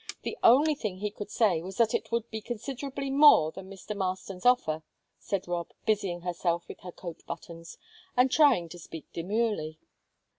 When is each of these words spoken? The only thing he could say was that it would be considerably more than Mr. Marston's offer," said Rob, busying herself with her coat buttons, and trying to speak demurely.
The 0.23 0.35
only 0.41 0.73
thing 0.73 0.97
he 0.97 1.11
could 1.11 1.29
say 1.29 1.61
was 1.61 1.77
that 1.77 1.93
it 1.93 2.11
would 2.11 2.27
be 2.31 2.41
considerably 2.41 3.11
more 3.11 3.51
than 3.51 3.69
Mr. 3.69 3.95
Marston's 3.95 4.47
offer," 4.47 4.81
said 5.19 5.47
Rob, 5.47 5.69
busying 5.85 6.21
herself 6.21 6.67
with 6.67 6.79
her 6.79 6.91
coat 6.91 7.21
buttons, 7.27 7.77
and 8.17 8.31
trying 8.31 8.67
to 8.69 8.79
speak 8.79 9.05
demurely. 9.13 9.77